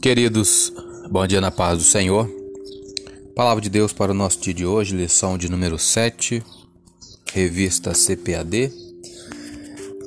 [0.00, 0.72] Queridos,
[1.10, 2.30] bom dia na paz do Senhor.
[3.34, 6.40] Palavra de Deus para o nosso dia de hoje, lição de número 7,
[7.32, 8.72] revista CPAD.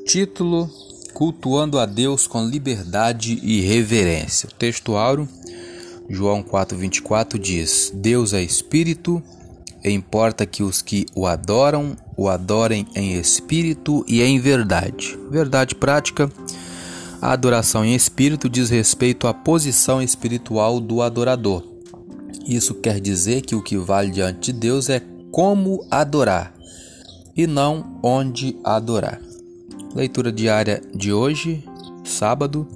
[0.05, 0.70] Título:
[1.14, 4.48] Cultuando a Deus com liberdade e reverência.
[4.48, 5.27] O texto áureo,
[6.10, 9.21] João 4:24 diz: Deus é espírito,
[9.84, 15.19] e importa que os que o adoram o adorem em espírito e em verdade.
[15.29, 16.32] Verdade prática
[17.21, 21.64] a adoração em espírito diz respeito à posição espiritual do adorador.
[22.48, 25.00] Isso quer dizer que o que vale diante de Deus é
[25.32, 26.52] como adorar
[27.38, 29.21] e não onde adorar.
[29.93, 31.64] Leitura diária de hoje,
[32.03, 32.67] sábado,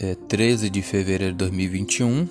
[0.00, 2.28] é 13 de fevereiro de 2021.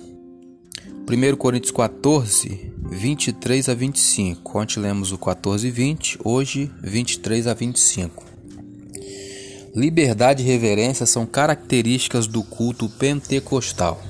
[1.08, 4.58] 1 Coríntios 14, 23 a 25.
[4.58, 8.25] Ontem lemos o 14 e 20, hoje 23 a 25.
[9.76, 14.02] Liberdade e reverência são características do culto pentecostal.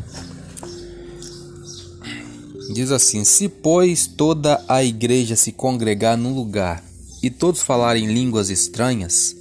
[2.72, 6.84] Diz assim: Se, pois, toda a igreja se congregar num lugar
[7.20, 9.34] e todos falarem línguas estranhas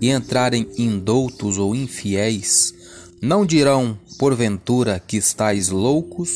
[0.00, 2.72] e entrarem indoutos ou infiéis,
[3.20, 6.30] não dirão, porventura, que estáis loucos?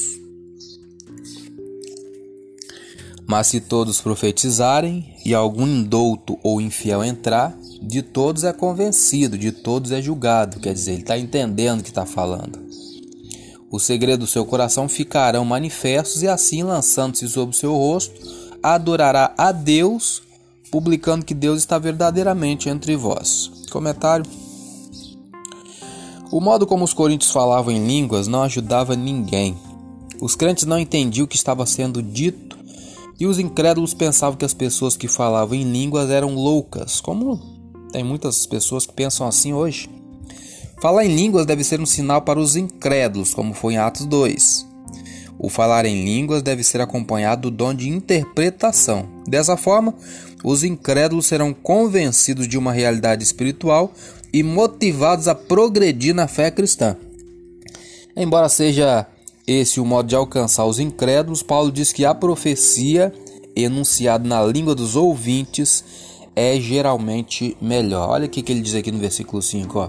[3.25, 7.57] Mas se todos profetizarem e algum indouto ou infiel entrar,
[7.87, 11.91] de todos é convencido, de todos é julgado, quer dizer, ele está entendendo o que
[11.91, 12.59] está falando.
[13.71, 18.15] O segredo do seu coração ficarão manifestos e assim, lançando-se sobre o seu rosto,
[18.61, 20.23] adorará a Deus,
[20.71, 23.51] publicando que Deus está verdadeiramente entre vós.
[23.71, 24.27] Comentário.
[26.33, 29.57] O modo como os coríntios falavam em línguas não ajudava ninguém.
[30.21, 32.59] Os crentes não entendiam o que estava sendo dito
[33.19, 37.56] e os incrédulos pensavam que as pessoas que falavam em línguas eram loucas, como
[37.97, 39.89] tem muitas pessoas que pensam assim hoje.
[40.83, 44.67] Falar em línguas deve ser um sinal para os incrédulos, como foi em Atos 2.
[45.39, 49.09] O falar em línguas deve ser acompanhado do dom de interpretação.
[49.27, 49.95] Dessa forma,
[50.45, 53.91] os incrédulos serão convencidos de uma realidade espiritual
[54.31, 56.99] e motivados a progredir na fé cristã.
[58.15, 59.07] Embora seja
[59.47, 63.11] esse o modo de alcançar os incrédulos, Paulo diz que a profecia
[63.57, 65.83] enunciada na língua dos ouvintes
[66.37, 68.11] é geralmente melhor.
[68.11, 69.89] Olha o que ele diz aqui no versículo 5, ó.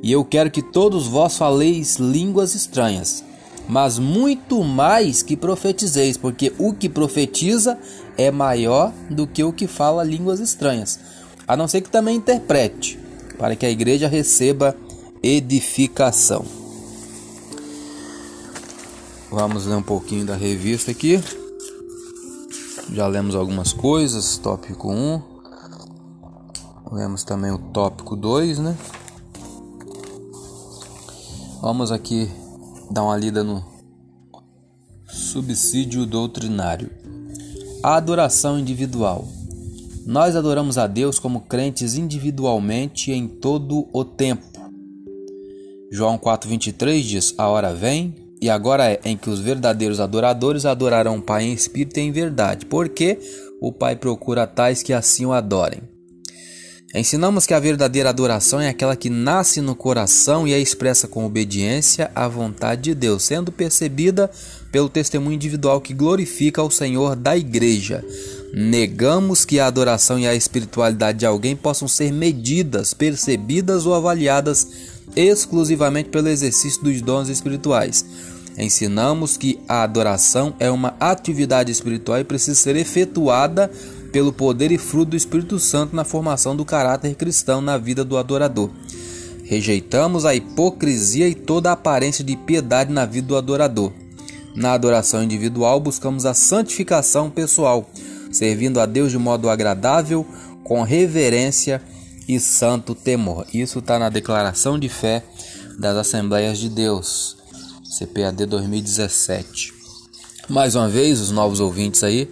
[0.00, 3.24] E eu quero que todos vós faleis línguas estranhas,
[3.68, 7.76] mas muito mais que profetizeis, porque o que profetiza
[8.16, 11.00] é maior do que o que fala línguas estranhas,
[11.48, 12.98] a não ser que também interprete,
[13.36, 14.76] para que a igreja receba
[15.20, 16.44] edificação.
[19.28, 21.20] Vamos ler um pouquinho da revista aqui.
[22.92, 25.35] Já lemos algumas coisas, tópico 1.
[26.90, 28.76] Lemos também o tópico 2, né?
[31.60, 32.30] Vamos aqui
[32.90, 33.64] dar uma lida no
[35.08, 36.90] subsídio doutrinário.
[37.82, 39.26] A adoração individual.
[40.06, 44.46] Nós adoramos a Deus como crentes individualmente em todo o tempo.
[45.90, 51.18] João 4:23 diz: A hora vem e agora é em que os verdadeiros adoradores adorarão
[51.18, 53.18] o Pai em espírito e em verdade, porque
[53.60, 55.95] o Pai procura tais que assim o adorem.
[56.96, 61.26] Ensinamos que a verdadeira adoração é aquela que nasce no coração e é expressa com
[61.26, 64.30] obediência à vontade de Deus, sendo percebida
[64.72, 68.02] pelo testemunho individual que glorifica ao Senhor da igreja.
[68.50, 74.66] Negamos que a adoração e a espiritualidade de alguém possam ser medidas, percebidas ou avaliadas
[75.14, 78.06] exclusivamente pelo exercício dos dons espirituais.
[78.56, 83.70] Ensinamos que a adoração é uma atividade espiritual e precisa ser efetuada
[84.16, 88.16] pelo poder e fruto do Espírito Santo na formação do caráter cristão na vida do
[88.16, 88.70] adorador.
[89.44, 93.92] Rejeitamos a hipocrisia e toda a aparência de piedade na vida do adorador.
[94.54, 97.90] Na adoração individual, buscamos a santificação pessoal,
[98.32, 100.26] servindo a Deus de modo agradável,
[100.64, 101.82] com reverência
[102.26, 103.44] e santo temor.
[103.52, 105.22] Isso está na declaração de fé
[105.78, 107.36] das Assembleias de Deus,
[107.98, 109.74] CPAD 2017.
[110.48, 112.26] Mais uma vez, os novos ouvintes aí,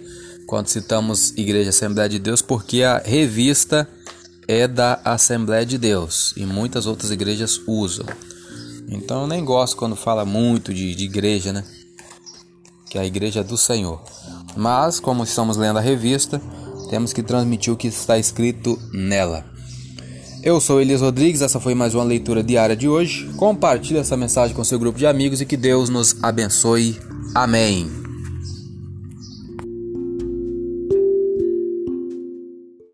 [0.45, 3.87] quando citamos Igreja Assembleia de Deus, porque a revista
[4.47, 8.05] é da Assembleia de Deus e muitas outras igrejas usam.
[8.87, 11.63] Então eu nem gosto quando fala muito de, de igreja, né?
[12.89, 14.01] Que é a igreja do Senhor.
[14.55, 16.41] Mas, como estamos lendo a revista,
[16.89, 19.43] temos que transmitir o que está escrito nela.
[20.43, 23.27] Eu sou Elias Rodrigues, essa foi mais uma leitura diária de hoje.
[23.35, 26.99] Compartilhe essa mensagem com seu grupo de amigos e que Deus nos abençoe.
[27.33, 28.04] Amém.